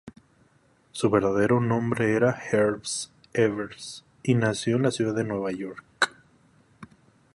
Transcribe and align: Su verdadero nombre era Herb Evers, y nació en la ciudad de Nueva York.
Su 0.93 1.11
verdadero 1.11 1.59
nombre 1.61 2.13
era 2.15 2.31
Herb 2.51 2.81
Evers, 3.35 4.03
y 4.23 4.33
nació 4.33 4.77
en 4.77 4.81
la 4.81 4.91
ciudad 4.91 5.13
de 5.13 5.23
Nueva 5.23 5.51
York. 5.51 5.85